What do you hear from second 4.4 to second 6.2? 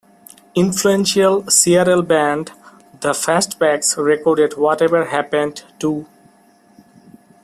Whatever Happened To...?